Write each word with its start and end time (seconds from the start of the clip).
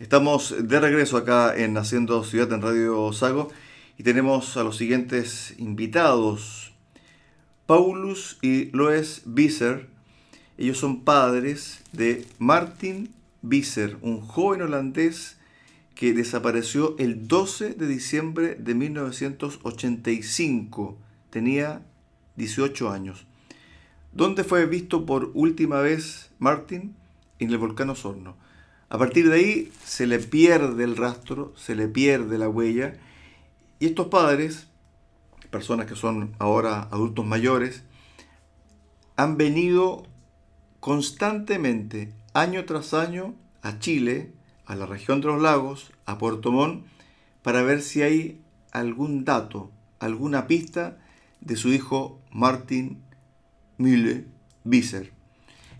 Estamos 0.00 0.54
de 0.56 0.78
regreso 0.78 1.16
acá 1.16 1.56
en 1.56 1.76
Haciendo 1.76 2.22
Ciudad 2.22 2.52
en 2.52 2.62
Radio 2.62 3.12
Sago 3.12 3.48
y 3.96 4.04
tenemos 4.04 4.56
a 4.56 4.62
los 4.62 4.76
siguientes 4.76 5.56
invitados. 5.58 6.72
Paulus 7.66 8.38
y 8.40 8.66
Loes 8.66 9.22
Visser, 9.24 9.88
ellos 10.56 10.78
son 10.78 11.02
padres 11.02 11.82
de 11.90 12.24
Martin 12.38 13.12
Visser, 13.42 13.96
un 14.00 14.20
joven 14.20 14.62
holandés 14.62 15.36
que 15.96 16.12
desapareció 16.12 16.94
el 17.00 17.26
12 17.26 17.70
de 17.70 17.88
diciembre 17.88 18.54
de 18.54 18.76
1985. 18.76 20.96
Tenía 21.30 21.82
18 22.36 22.88
años. 22.88 23.26
¿Dónde 24.12 24.44
fue 24.44 24.64
visto 24.66 25.04
por 25.04 25.32
última 25.34 25.80
vez 25.80 26.30
Martin? 26.38 26.94
En 27.40 27.50
el 27.50 27.58
volcán 27.58 27.90
Osorno. 27.90 28.36
A 28.90 28.96
partir 28.96 29.28
de 29.28 29.36
ahí 29.36 29.72
se 29.84 30.06
le 30.06 30.18
pierde 30.18 30.84
el 30.84 30.96
rastro, 30.96 31.52
se 31.56 31.74
le 31.74 31.88
pierde 31.88 32.38
la 32.38 32.48
huella. 32.48 32.94
Y 33.80 33.86
estos 33.86 34.06
padres, 34.06 34.68
personas 35.50 35.86
que 35.86 35.94
son 35.94 36.34
ahora 36.38 36.88
adultos 36.90 37.26
mayores, 37.26 37.82
han 39.16 39.36
venido 39.36 40.04
constantemente, 40.80 42.14
año 42.32 42.64
tras 42.64 42.94
año, 42.94 43.34
a 43.62 43.78
Chile, 43.78 44.32
a 44.64 44.74
la 44.74 44.86
región 44.86 45.20
de 45.20 45.26
los 45.26 45.42
lagos, 45.42 45.92
a 46.06 46.16
Puerto 46.16 46.50
Montt, 46.50 46.86
para 47.42 47.62
ver 47.62 47.82
si 47.82 48.02
hay 48.02 48.40
algún 48.72 49.24
dato, 49.24 49.70
alguna 49.98 50.46
pista 50.46 50.98
de 51.40 51.56
su 51.56 51.72
hijo 51.72 52.20
Martin 52.30 53.02
Müller 53.76 54.26
Visser. 54.64 55.12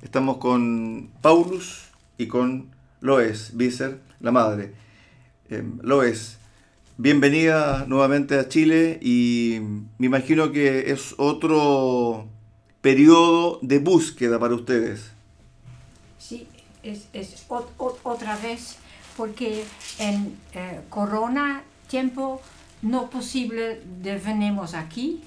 Estamos 0.02 0.38
con 0.38 1.11
Paulus 1.23 1.88
y 2.16 2.27
con 2.27 2.77
Loes 3.01 3.57
Visser, 3.57 4.01
la 4.20 4.33
madre. 4.33 4.75
Eh, 5.51 5.62
Loes, 5.83 6.38
bienvenida 6.97 7.84
nuevamente 7.87 8.38
a 8.38 8.49
Chile 8.49 8.99
y 9.01 9.60
me 9.99 10.07
imagino 10.07 10.52
que 10.52 10.91
es 10.91 11.15
otro 11.19 12.26
periodo 12.80 13.59
de 13.63 13.79
búsqueda 13.79 14.38
para 14.38 14.54
ustedes. 14.54 15.13
Sí, 16.19 16.49
es, 16.82 17.09
es 17.13 17.46
otra 17.49 18.37
vez 18.37 18.76
porque 19.16 19.65
en 19.99 20.37
eh, 20.54 20.80
corona 20.88 21.63
tiempo 21.88 22.41
no 22.82 23.10
posible 23.10 23.80
de 24.01 24.19
venimos 24.19 24.74
aquí. 24.74 25.23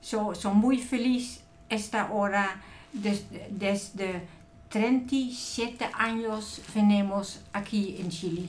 Soy 0.00 0.36
so 0.36 0.54
muy 0.54 0.78
feliz 0.78 1.40
esta 1.68 2.12
hora 2.12 2.62
desde, 2.92 3.48
desde 3.50 4.22
37 4.68 5.90
años 5.94 6.60
venimos 6.74 7.40
aquí 7.52 7.96
en 7.98 8.10
Chile. 8.10 8.48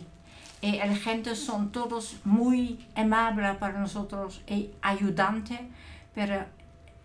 Y 0.61 0.77
la 0.77 0.95
gente 0.95 1.35
son 1.35 1.71
todos 1.71 2.17
muy 2.23 2.85
amables 2.95 3.55
para 3.57 3.79
nosotros 3.79 4.41
y 4.47 4.71
ayudantes, 4.81 5.59
pero 6.15 6.45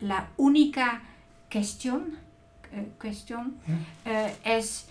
la 0.00 0.30
única 0.38 1.02
cuestión, 1.50 2.16
eh, 2.72 2.88
cuestión 2.98 3.54
eh, 4.06 4.34
es 4.42 4.86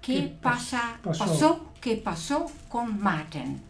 qué, 0.00 0.32
pasa, 0.40 1.00
pasó? 1.02 1.72
qué 1.80 1.96
pasó 1.96 2.46
con 2.68 3.00
Martin. 3.00 3.60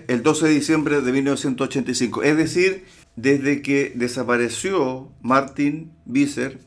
el 0.08 0.24
12 0.24 0.48
de 0.48 0.54
diciembre 0.54 1.02
de 1.02 1.12
1985. 1.12 2.24
Es 2.24 2.38
decir, 2.38 2.86
desde 3.16 3.62
que 3.62 3.92
desapareció 3.96 5.12
Martin 5.22 5.92
Visser, 6.06 6.60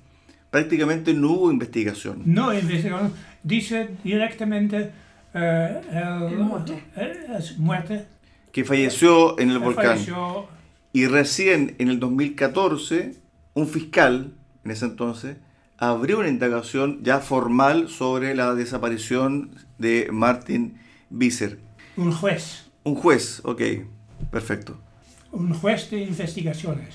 prácticamente 0.50 1.14
no 1.14 1.30
hubo 1.32 1.52
investigación. 1.52 2.22
No 2.24 2.52
investigación. 2.52 3.12
Dice 3.42 3.90
directamente 4.04 4.90
eh, 5.34 5.80
el, 5.92 6.38
muerte. 6.38 6.82
Eh, 6.96 7.38
muerte. 7.58 8.06
Que 8.52 8.64
falleció 8.64 9.38
en 9.38 9.50
el 9.50 9.58
volcán. 9.58 9.98
Y 10.92 11.06
recién 11.06 11.76
en 11.78 11.88
el 11.88 12.00
2014, 12.00 13.14
un 13.54 13.68
fiscal, 13.68 14.34
en 14.64 14.70
ese 14.72 14.86
entonces, 14.86 15.36
abrió 15.78 16.18
una 16.18 16.28
indagación 16.28 17.02
ya 17.02 17.20
formal 17.20 17.88
sobre 17.88 18.34
la 18.34 18.54
desaparición 18.54 19.52
de 19.78 20.08
Martin 20.10 20.78
Visser. 21.08 21.60
Un 21.96 22.12
juez. 22.12 22.69
Un 22.82 22.94
juez, 22.94 23.40
ok, 23.44 23.62
perfecto. 24.30 24.78
Un 25.32 25.52
juez 25.54 25.90
de 25.90 26.02
investigaciones. 26.02 26.94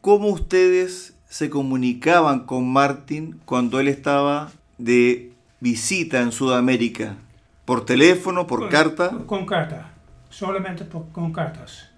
¿Cómo 0.00 0.28
ustedes 0.28 1.16
se 1.28 1.50
comunicaban 1.50 2.46
con 2.46 2.70
Martin 2.70 3.40
cuando 3.44 3.80
él 3.80 3.88
estaba 3.88 4.50
de 4.78 5.32
visita 5.60 6.20
en 6.20 6.32
Sudamérica? 6.32 7.16
¿Por 7.64 7.84
teléfono, 7.84 8.46
por 8.46 8.68
carta? 8.68 9.10
Con, 9.26 9.46
carta, 9.46 9.90
solamente 10.28 10.86
con 11.12 11.32
cartas. 11.32 11.88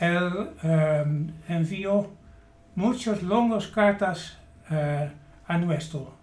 Él 0.00 0.50
em, 0.62 1.32
envió 1.48 2.10
muchas 2.76 3.22
longas 3.22 3.66
cartas 3.66 4.38
eh, 4.70 5.10
a 5.46 5.58
nuestro. 5.58 6.14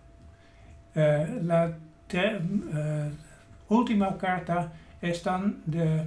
Eh, 0.95 1.39
la 1.43 1.77
eh, 2.13 3.11
última 3.67 4.17
carta 4.17 4.71
están 5.09 5.61
de 5.65 6.03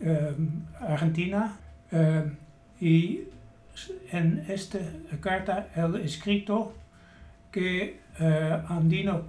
em, 0.00 0.62
Argentina 0.80 1.56
em, 1.92 2.36
y 2.80 3.20
en 4.12 4.44
esta 4.48 4.78
carta 5.20 5.68
él 5.74 5.96
escrito 5.96 6.74
que 7.50 8.00
uh, 8.20 8.72
andino 8.72 9.24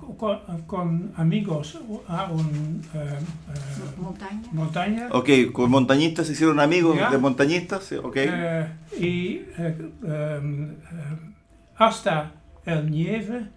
con, 0.68 1.14
amigos 1.16 1.80
a 2.08 2.26
un 2.26 2.82
em, 2.94 4.02
montaña. 4.02 4.42
montaña. 4.52 5.10
Ok, 5.12 5.30
con 5.54 5.72
montañistas 5.72 6.28
se 6.28 6.34
hicieron 6.34 6.60
amigos 6.60 6.98
de 7.12 7.18
montañistas, 7.18 7.92
ok. 7.94 8.18
Eh, 8.18 8.68
y 9.00 9.42
hasta 11.78 12.32
el 12.66 12.92
nieve, 12.92 13.48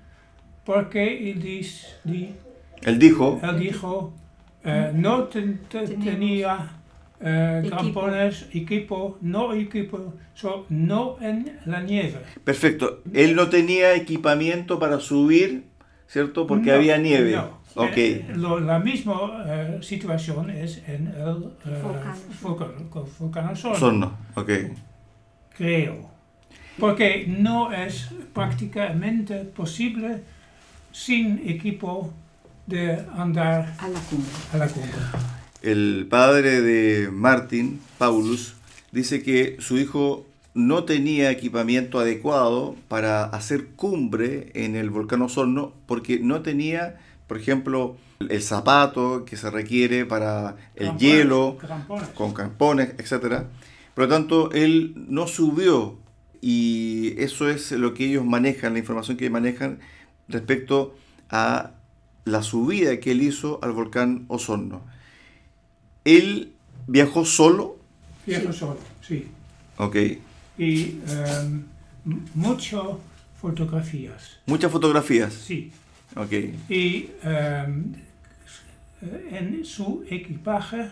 porque 0.65 1.33
él, 1.33 1.43
dice, 1.43 1.87
él 2.83 2.99
dijo, 2.99 3.41
él 3.43 3.59
dijo 3.59 4.13
eh, 4.65 4.93
no 4.95 5.25
tenía 5.25 6.71
eh, 7.21 7.67
campones, 7.71 8.49
equipo, 8.53 9.19
no 9.21 9.55
equipo, 9.55 10.15
no 10.69 11.17
en 11.21 11.59
la 11.67 11.81
nieve. 11.83 12.19
Perfecto. 12.45 13.03
Él 13.13 13.35
no 13.37 13.49
tenía 13.49 13.95
equipamiento 13.95 14.79
para 14.79 15.01
subir, 15.01 15.65
¿cierto? 16.07 16.47
Porque 16.47 16.73
había 16.73 16.99
nieve. 16.99 17.33
No. 17.37 17.61
Okay. 17.75 18.27
Eh, 18.29 18.35
la 18.37 18.81
misma 18.81 19.81
situación 19.81 20.51
es 20.51 20.83
en 20.89 21.07
el 21.07 21.53
volcán 22.43 23.57
Sorno. 23.57 24.19
Okay. 24.35 24.73
Creo. 25.57 26.11
Porque 26.79 27.27
no 27.29 27.73
es 27.73 28.11
prácticamente 28.33 29.45
posible 29.45 30.23
sin 30.93 31.49
equipo 31.49 32.13
de 32.71 33.05
andar 33.17 33.75
a 33.79 33.89
la 33.89 34.01
cumbre. 34.01 34.31
A 34.53 34.57
la 34.57 34.69
cumbre. 34.69 34.93
El 35.61 36.07
padre 36.09 36.63
de 36.63 37.11
Martin, 37.11 37.81
Paulus, 37.99 38.55
dice 38.93 39.23
que 39.23 39.57
su 39.59 39.77
hijo 39.77 40.25
no 40.55 40.85
tenía 40.85 41.31
equipamiento 41.31 41.99
adecuado 41.99 42.77
para 42.89 43.25
hacer 43.25 43.67
cumbre 43.77 44.51
en 44.55 44.77
el 44.77 44.89
volcán 44.91 45.23
Osorno 45.23 45.75
porque 45.87 46.21
no 46.21 46.43
tenía, 46.43 46.99
por 47.27 47.37
ejemplo, 47.37 47.97
el 48.21 48.43
zapato 48.43 49.25
que 49.25 49.37
se 49.37 49.51
requiere 49.51 50.07
para 50.07 50.57
el 50.77 50.87
Crampones, 50.87 51.01
hielo, 51.01 51.59
crampones. 51.59 52.09
con 52.11 52.33
campones, 52.33 52.95
etc. 52.99 53.45
Por 53.95 54.05
lo 54.05 54.09
tanto, 54.09 54.53
él 54.53 54.95
no 55.09 55.27
subió 55.27 55.99
y 56.41 57.15
eso 57.19 57.49
es 57.51 57.73
lo 57.73 57.95
que 57.95 58.07
ellos 58.07 58.25
manejan, 58.25 58.73
la 58.73 58.79
información 58.79 59.17
que 59.17 59.29
manejan 59.29 59.81
respecto 60.29 60.95
a 61.29 61.73
la 62.25 62.43
subida 62.43 62.99
que 63.01 63.13
él 63.13 63.23
hizo 63.23 63.59
al 63.63 63.73
volcán 63.73 64.25
Osorno. 64.29 64.83
Él 66.05 66.53
viajó 66.87 67.25
solo, 67.25 67.79
Viejo 68.27 68.53
solo, 68.53 68.79
sí. 69.07 69.27
ok. 69.79 69.97
Y 70.59 70.99
em, 71.09 71.65
muchas 72.35 72.83
fotografías, 73.41 74.39
Muchas 74.47 74.71
fotografías, 74.71 75.33
sí. 75.33 75.73
ok. 76.17 76.33
Y 76.69 77.11
em, 77.23 77.95
en 79.31 79.65
su 79.65 80.05
equipaje, 80.11 80.91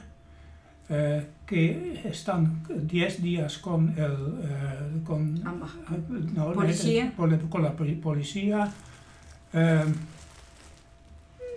eh, 0.88 1.26
que 1.46 2.00
están 2.04 2.62
10 2.70 3.22
días 3.22 3.58
con 3.58 3.90
el 3.90 4.12
eh, 4.42 5.00
con, 5.04 5.34
no, 5.42 6.52
Policía. 6.54 7.12
poli- 7.16 7.38
con 7.50 7.62
la 7.62 7.72
poli- 7.76 7.96
policía, 7.96 8.72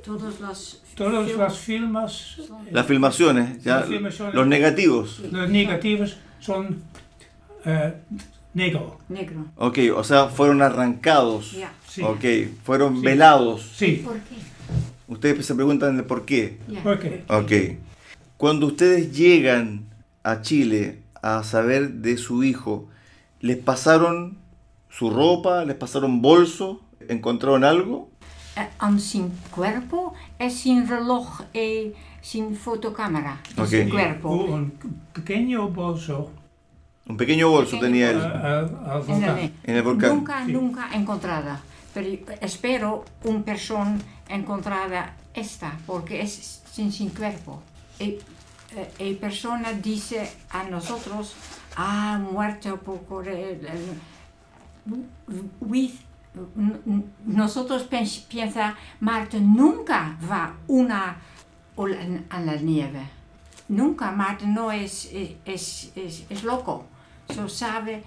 Todos 0.03 0.39
los 0.39 0.81
todas 0.95 1.27
film- 1.27 1.38
las 1.39 1.57
filmas, 1.57 2.12
son- 2.48 2.68
Las 2.71 2.86
filmaciones, 2.88 3.63
ya, 3.63 3.80
Las 3.81 3.88
filmaciones. 3.89 4.36
los 4.36 4.48
negativos. 4.48 5.19
los 5.31 5.50
negativos 5.50 6.18
son 6.39 6.81
eh, 7.65 7.94
negro, 8.53 9.00
negro. 9.09 9.45
Ok, 9.56 9.77
o 9.95 10.03
sea, 10.03 10.27
fueron 10.27 10.62
arrancados. 10.62 11.51
Ya. 11.53 11.71
sí. 11.88 12.01
Ok, 12.01 12.24
fueron 12.63 12.98
Sí. 12.98 13.06
velados. 13.06 13.71
Sí, 13.75 14.01
¿Por 14.03 14.15
qué? 14.19 14.36
Ustedes 15.07 15.45
se 15.45 15.56
preguntan 15.56 15.98
el 15.98 16.06
por 16.06 16.25
qué. 16.25 16.57
Ya. 16.68 16.81
¿por 16.83 17.00
qué? 17.00 17.24
Ok. 17.27 17.77
Cuando 18.38 18.65
ustedes 18.68 19.15
llegan 19.15 19.86
a 20.24 20.42
Chile 20.42 21.00
a 21.21 21.44
saber 21.44 21.92
de 21.95 22.18
su 22.18 22.44
hijo, 22.44 22.88
¿les 23.42 23.57
pasaron 23.57 24.38
su 24.89 25.09
ropa? 25.09 25.63
¿Les 25.65 25.75
pasaron 25.75 26.21
bolso? 26.21 26.81
¿Encontraron 27.09 27.63
algo? 27.63 28.09
Eh, 28.63 28.69
en 28.81 29.00
sin 29.00 29.30
cuerpo 29.52 30.13
es 30.40 30.54
sin 30.60 30.88
reloj 30.88 31.42
y 31.54 31.94
sin 32.22 32.56
fotocámara. 32.56 33.40
Ok. 33.58 33.66
Sin 33.68 33.88
Y 33.88 33.92
cuerpo. 33.92 34.30
Un 34.30 34.72
pequeño 35.13 35.68
bolso 35.69 36.31
Un 37.08 37.18
pequeño 37.18 37.50
bolso 37.50 37.72
Pequeño 37.80 37.81
tenía 37.88 38.12
eh, 38.12 38.13
él 38.13 39.04
En 39.08 39.24
el- 39.24 39.54
en 39.63 39.75
el 39.75 39.84
volcán. 39.84 40.16
Nunca, 40.16 40.46
Sí. 40.46 40.54
nunca 40.54 40.90
encontrada. 40.94 41.62
Pero 41.94 42.08
espero 42.42 43.04
una 43.25 43.44
persona 43.44 43.98
encontrada 44.30 45.13
esta, 45.34 45.78
porque 45.86 46.22
es 46.22 46.62
sin, 46.72 46.92
sin 46.92 47.10
cuerpo. 47.10 47.62
Y, 48.00 48.04
eh, 48.75 48.92
y 49.00 49.13
persona 49.16 49.74
dice 49.74 50.31
a 50.52 50.63
nosotros, 50.63 51.34
ah, 51.75 52.18
muerto 52.31 52.78
por 52.78 53.28
el, 53.28 53.66
el- 53.66 54.00
with, 55.60 55.92
nosotros 57.25 57.88
piensa, 58.30 58.75
Marte 59.00 59.39
nunca 59.39 60.18
va 60.30 60.56
una 60.68 61.18
ola- 61.75 62.24
a 62.30 62.39
la 62.42 62.56
nieve. 62.56 63.01
Nunca, 63.68 64.12
Marte 64.12 64.45
no 64.48 64.72
es, 64.72 65.10
es, 65.45 65.92
es, 65.95 66.25
es 66.30 66.44
loco. 66.44 66.86
So 67.33 67.48
sabe, 67.48 68.04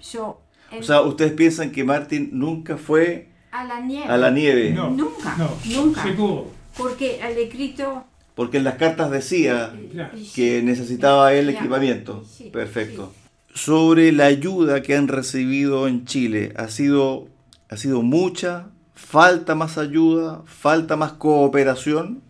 so, 0.00 0.40
O 0.78 0.82
sea, 0.82 1.02
ustedes 1.02 1.32
piensan 1.32 1.70
que 1.70 1.84
Martin 1.84 2.30
nunca 2.32 2.76
fue 2.78 3.28
a 3.50 3.64
la 3.64 3.80
nieve. 3.80 4.06
a 4.06 4.16
la 4.16 4.30
nieve. 4.30 4.70
No, 4.72 4.90
Nunca, 4.90 5.34
no, 5.36 5.50
nunca. 5.74 6.02
seguro. 6.02 6.46
Porque 6.76 7.20
el 7.20 7.36
escrito... 7.36 8.04
Porque 8.34 8.56
en 8.56 8.64
las 8.64 8.76
cartas 8.76 9.10
decía 9.10 9.74
Ya. 9.94 10.10
que 10.34 10.62
necesitaba 10.62 11.34
el 11.34 11.50
equipamiento. 11.50 12.24
Perfecto. 12.50 13.12
Sobre 13.52 14.10
la 14.12 14.24
ayuda 14.24 14.80
que 14.80 14.96
han 14.96 15.06
recibido 15.08 15.86
en 15.86 16.06
Chile, 16.06 16.54
¿ha 16.56 16.68
sido, 16.68 17.28
¿ha 17.72 17.76
sido 17.76 18.02
mucha? 18.02 18.66
¿Falta 18.94 19.54
más 19.54 19.78
ayuda? 19.78 20.42
¿Falta 20.44 20.96
más 20.96 21.12
cooperación? 21.12 22.20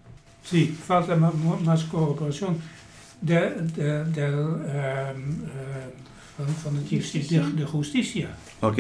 Sí, 0.44 0.67
falta 0.67 1.17
mo- 1.17 1.59
más 1.65 1.85
cooperación 1.85 2.56
de, 3.21 3.41
de, 3.77 4.05
del, 4.05 4.37
van, 6.39 6.55
van 6.65 6.77
het 6.77 6.89
justitie, 6.89 7.41
de, 7.41 7.53
de 7.61 7.65
justicia. 7.65 8.29
Ok, 8.61 8.79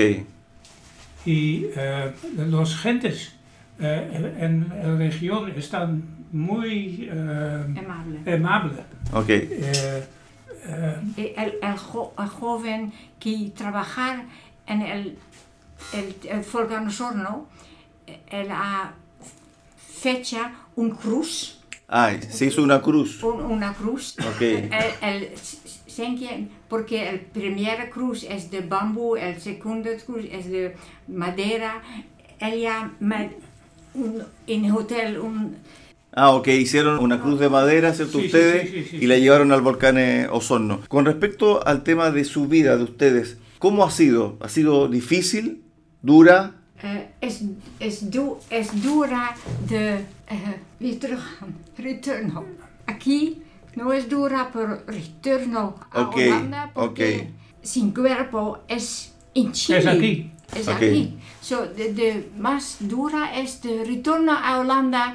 Y 1.24 1.66
eh, 1.76 2.12
los 2.36 2.76
gentes 2.76 3.32
eh, 3.78 4.34
en 4.40 4.68
la 4.68 4.96
región 4.96 5.50
están 5.56 6.02
muy 6.32 7.08
Amable. 7.10 8.34
amables. 8.34 8.78
ok. 9.12 9.28
Eh, 9.28 10.04
el, 11.36 11.52
el, 11.62 11.76
jo- 11.78 12.12
el 12.18 12.28
joven 12.28 12.92
que 13.20 13.52
trabajar 13.56 14.24
en 14.66 14.82
el, 14.82 15.18
el, 15.92 16.14
el 16.28 16.40
volcán 16.42 16.86
Osorno, 16.88 17.46
él 18.30 18.48
ha 18.50 18.94
fecha 19.76 20.52
un 20.76 20.90
cruz, 20.90 21.58
Ay, 21.88 22.20
se 22.30 22.46
hizo 22.46 22.62
una 22.62 22.80
cruz. 22.80 23.22
un- 23.22 23.42
una 23.42 23.74
cruz. 23.74 24.16
Ok, 24.18 24.40
El, 24.40 24.70
el, 25.02 25.30
sé 25.36 26.14
que- 26.18 26.48
porque 26.68 27.08
el 27.10 27.20
primera 27.20 27.90
cruz 27.90 28.24
es 28.24 28.50
de 28.50 28.62
bambú, 28.62 29.16
el 29.16 29.38
segundo 29.40 29.90
cruz 30.06 30.24
es 30.30 30.48
de 30.50 30.74
madera. 31.06 31.82
Ella 32.40 32.90
me, 32.98 33.32
un, 33.94 34.22
en 34.46 34.70
hotel 34.72 35.18
un, 35.18 35.56
Ah, 36.14 36.30
ok, 36.32 36.48
hicieron 36.48 36.98
una 36.98 37.20
cruz 37.22 37.38
de 37.40 37.48
madera, 37.48 37.92
¿cierto? 37.94 38.18
Sí, 38.20 38.26
ustedes, 38.26 38.70
sí, 38.70 38.82
sí, 38.82 38.88
sí, 38.90 38.96
y 38.96 39.00
sí. 39.00 39.06
la 39.06 39.16
llevaron 39.18 39.50
al 39.52 39.60
volcán 39.62 39.96
eh, 39.98 40.28
Osorno. 40.30 40.80
Con 40.88 41.04
respecto 41.06 41.66
al 41.66 41.82
tema 41.84 42.10
de 42.10 42.24
su 42.24 42.48
vida 42.48 42.76
de 42.76 42.84
ustedes, 42.84 43.36
¿cómo 43.58 43.84
ha 43.84 43.90
sido? 43.90 44.36
¿Ha 44.40 44.48
sido 44.48 44.88
difícil? 44.88 45.62
¿Dura? 46.02 46.52
eh, 46.82 47.10
es, 47.20 47.42
es, 47.78 48.10
du, 48.10 48.38
es 48.50 48.82
dura 48.82 49.34
de 49.68 49.98
eh, 50.28 50.60
weer 50.80 50.98
teruggaan, 50.98 51.54
retorno. 51.78 52.44
Aquí 52.86 53.42
no 53.76 53.92
es 53.92 54.08
dura, 54.08 54.50
pero 54.52 54.82
retorno 54.86 55.76
a 55.92 56.00
Ok, 56.02 56.16
Holanda 56.16 56.70
porque 56.74 57.28
ok. 57.30 57.64
sin 57.64 57.94
cuerpo 57.94 58.58
es 58.68 59.14
en 59.34 59.52
Chile. 59.52 59.78
es 59.78 59.86
aquí. 59.86 60.32
Es 60.56 60.68
Ok. 60.68 60.74
aquí. 60.74 61.18
So, 61.40 61.66
de, 61.66 61.94
de 61.94 62.30
más 62.36 62.76
dura 62.80 63.38
es 63.38 63.62
de 63.62 63.84
retorno 63.84 64.32
a 64.32 64.58
Holanda 64.58 65.14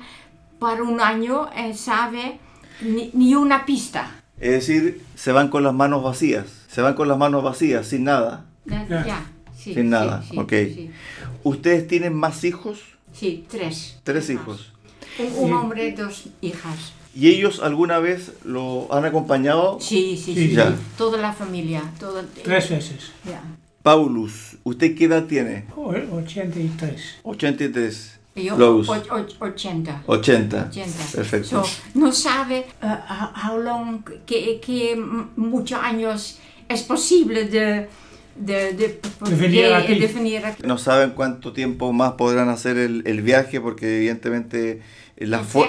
para 0.59 0.83
un 0.83 0.99
año 1.01 1.49
y 1.53 1.73
sabe 1.73 2.39
ni, 2.81 3.11
ni 3.13 3.35
una 3.35 3.65
pista. 3.65 4.09
Es 4.39 4.51
decir, 4.51 5.03
se 5.15 5.31
van 5.33 5.49
con 5.49 5.63
las 5.63 5.73
manos 5.73 6.01
vacías. 6.03 6.45
Se 6.69 6.81
van 6.81 6.93
con 6.95 7.07
las 7.07 7.17
manos 7.17 7.43
vacías, 7.43 7.87
sin 7.87 8.05
nada. 8.05 8.45
Na- 8.65 8.85
Ja. 8.87 9.25
Sí, 9.67 9.73
Sin 9.73 9.89
nada, 9.89 10.23
sí, 10.29 10.37
ok. 10.37 10.49
Sí, 10.49 10.89
¿Ustedes 11.43 11.87
tienen 11.87 12.13
más 12.13 12.43
hijos? 12.43 12.79
Sí, 13.13 13.45
tres. 13.49 13.97
Tres 14.03 14.23
más. 14.25 14.29
hijos. 14.29 14.73
Un, 15.37 15.53
hombre, 15.53 15.91
dos 15.93 16.25
hijas. 16.41 16.93
¿Y 17.15 17.29
ellos 17.29 17.59
alguna 17.61 17.99
vez 17.99 18.33
lo 18.45 18.87
han 18.93 19.03
acompañado? 19.05 19.79
Sí, 19.81 20.21
sí, 20.23 20.35
Sí, 20.35 20.51
ya. 20.51 20.75
Toda 20.97 21.17
la 21.17 21.33
familia. 21.33 21.81
Toda, 21.99 22.23
Tres 22.43 22.69
veces. 22.69 23.11
Ya. 23.25 23.41
Paulus, 23.81 24.57
¿usted 24.63 24.95
qué 24.95 25.05
edad 25.05 25.25
tiene? 25.25 25.65
O- 25.75 25.93
83. 26.11 27.01
83. 27.23 28.19
Yo, 28.35 28.55
och- 28.55 28.87
80. 29.39 30.03
80. 30.05 30.67
80. 30.69 30.69
Perfecto. 31.15 31.63
So, 31.63 31.69
no 31.95 32.11
sabe 32.11 32.67
uh, 32.83 32.87
how, 33.47 33.57
long, 33.57 34.03
m- 34.91 35.27
muchos 35.37 35.79
años 35.81 36.37
es 36.69 36.83
posible 36.83 37.45
de, 37.45 37.89
de, 38.39 38.73
de, 38.73 38.99
De 39.29 39.35
venir 39.35 39.73
aquí. 39.73 39.99
de 39.99 40.07
venir 40.07 40.45
aquí. 40.45 40.63
No 40.65 40.77
saben 40.77 41.11
cuánto 41.11 41.53
tiempo 41.53 41.91
más 41.93 42.13
podrán 42.13 42.49
hacer 42.49 42.77
el, 42.77 43.03
el 43.05 43.21
viaje 43.21 43.59
porque 43.61 43.97
evidentemente 43.97 44.81
las, 45.17 45.45
fu- 45.47 45.59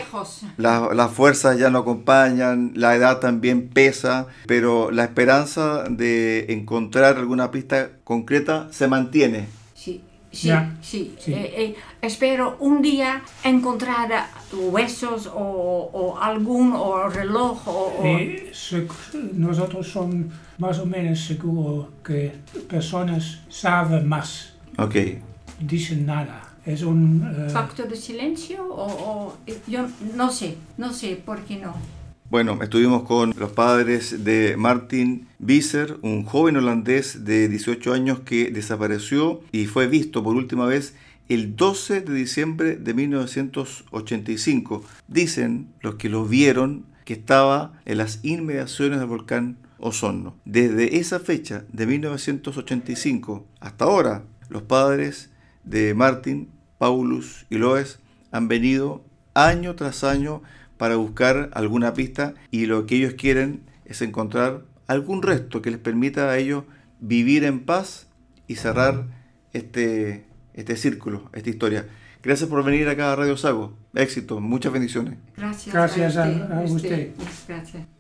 la- 0.59 0.91
las 0.95 1.11
fuerzas 1.13 1.59
ya 1.59 1.71
no 1.71 1.79
acompañan, 1.79 2.73
la 2.75 2.95
edad 2.95 3.19
también 3.21 3.69
pesa, 3.69 4.27
pero 4.47 4.91
la 4.91 5.05
esperanza 5.05 5.85
de 5.89 6.47
encontrar 6.51 7.17
alguna 7.17 7.51
pista 7.51 7.91
concreta 8.05 8.69
se 8.71 8.89
mantiene. 8.89 9.47
Sí, 10.31 10.39
sí, 10.41 10.49
Ya. 10.49 10.73
sí. 10.83 11.15
Sí. 11.19 11.33
Eh, 11.33 11.55
eh, 11.57 11.77
espero 12.03 12.57
un 12.61 12.83
día 12.83 13.23
encontrar 13.45 14.27
huesos 14.53 15.27
o, 15.27 15.91
o 15.93 16.19
algún 16.19 16.73
o 16.75 17.09
reloj 17.09 17.67
o, 17.67 17.71
o- 17.99 18.03
nosotros 19.33 19.89
son 19.89 20.31
más 20.59 20.79
o 20.79 20.87
menos 20.87 21.21
seguros 21.21 21.87
que 22.05 22.33
personas 22.69 23.39
saben 23.49 24.07
más, 24.09 24.53
Ok, 24.79 24.95
dicen 25.61 26.07
nada. 26.07 26.45
Es 26.67 26.83
un... 26.83 27.23
eh, 27.47 27.51
factor 27.51 27.89
de 27.89 27.97
silencio 27.97 28.63
o, 28.65 28.87
o- 28.87 29.35
yo 29.67 29.87
no 30.15 30.31
sé, 30.31 30.57
no 30.77 30.93
sé 30.93 31.17
por 31.17 31.41
qué 31.43 31.57
no. 31.57 31.75
Bueno, 32.31 32.59
estuvimos 32.63 33.05
con 33.05 33.33
los 33.39 33.53
padres 33.53 34.23
de 34.23 34.57
Martin 34.59 35.27
Visser, 35.39 35.97
un 36.03 36.25
joven 36.25 36.59
holandés 36.59 37.25
de 37.25 37.49
18 37.49 37.95
años 37.95 38.21
que 38.21 38.51
desapareció 38.51 39.41
y 39.51 39.65
fue 39.65 39.87
visto 39.87 40.23
por 40.23 40.37
última 40.37 40.67
vez 40.67 40.95
el 41.31 41.57
12 41.57 42.03
de 42.03 42.13
diciembre 42.13 42.77
de 42.77 42.93
1985. 42.93 44.85
Dicen 45.07 45.73
los 45.81 45.95
que 45.95 46.11
lo 46.11 46.27
vieron 46.27 46.85
que 47.07 47.15
estaba 47.15 47.73
en 47.87 47.97
las 47.97 48.23
inmediaciones 48.23 48.99
del 48.99 49.09
volcán 49.09 49.57
Osorno. 49.79 50.37
Desde 50.45 50.99
esa 50.99 51.21
fecha 51.21 51.65
de 51.73 51.87
1985 51.87 53.47
hasta 53.59 53.87
ahora, 53.87 54.25
los 54.51 54.65
padres 54.65 55.31
de 55.65 55.95
Martin, 55.95 56.51
Paulus 56.77 57.47
y 57.49 57.57
Loes 57.57 58.01
han 58.33 58.49
venido 58.49 59.03
año 59.33 59.77
tras 59.77 60.05
año 60.05 60.43
para 60.79 60.97
buscar 60.97 61.51
alguna 61.53 61.93
pista 61.93 62.35
y 62.51 62.67
lo 62.67 62.87
que 62.87 62.97
ellos 62.97 63.15
quieren 63.15 63.63
es 63.85 64.01
encontrar 64.03 64.63
algún 64.87 65.23
resto 65.23 65.61
que 65.61 65.71
les 65.71 65.81
permita 65.81 66.31
a 66.31 66.39
ellos 66.39 66.65
vivir 67.01 67.45
en 67.45 67.61
paz 67.67 68.09
y 68.47 68.55
cerrar 68.57 69.07
este, 69.53 70.25
este 70.55 70.77
círculo, 70.77 71.31
esta 71.35 71.51
historia. 71.51 71.87
Gracias 72.23 72.49
por 72.49 72.65
venir 72.65 72.89
acá 72.89 73.13
a 73.13 73.17
Radio 73.17 73.37
Sago. 73.37 73.77
Éxito, 73.95 74.41
muchas 74.41 74.73
bendiciones. 74.73 75.19
Gracias, 75.37 75.75
Gracias 75.75 76.17
a 76.17 76.25
a- 76.25 76.29
usted. 76.31 76.53
a 76.53 76.63
usted. 76.63 77.11
Gracias. 77.47 77.98